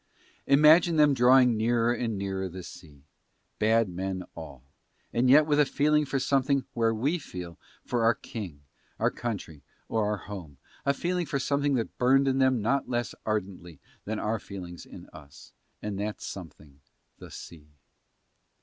Imagine 0.47 0.95
them 0.95 1.13
drawing 1.13 1.55
nearer 1.55 1.93
and 1.93 2.17
nearer 2.17 2.49
the 2.49 2.63
sea, 2.63 3.03
bad 3.59 3.87
men 3.87 4.23
all, 4.35 4.63
and 5.13 5.29
yet 5.29 5.45
with 5.45 5.59
a 5.59 5.63
feeling 5.67 6.05
for 6.05 6.17
something 6.17 6.65
where 6.73 6.91
we 6.91 7.19
feel 7.19 7.59
for 7.85 8.03
our 8.03 8.15
king, 8.15 8.61
our 8.97 9.11
country 9.11 9.61
or 9.87 10.07
our 10.07 10.17
home, 10.25 10.57
a 10.87 10.93
feeling 10.95 11.27
for 11.27 11.37
something 11.37 11.75
that 11.75 11.99
burned 11.99 12.27
in 12.27 12.39
them 12.39 12.63
not 12.63 12.89
less 12.89 13.13
ardently 13.27 13.79
than 14.05 14.17
our 14.17 14.39
feelings 14.39 14.87
in 14.87 15.05
us, 15.13 15.53
and 15.83 15.99
that 15.99 16.19
something 16.19 16.81
the 17.19 17.29
sea. 17.29 17.67